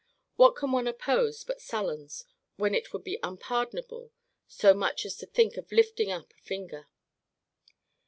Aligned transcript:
What 0.35 0.55
can 0.55 0.71
one 0.71 0.87
oppose 0.87 1.43
but 1.43 1.61
sullens, 1.61 2.25
when 2.55 2.73
it 2.73 2.91
would 2.91 3.03
be 3.03 3.19
unpardonable 3.21 4.11
so 4.47 4.73
much 4.73 5.05
as 5.05 5.15
to 5.17 5.27
think 5.27 5.57
of 5.57 5.71
lifting 5.71 6.09
up 6.09 6.31
a 6.33 6.41
finger? 6.41 6.87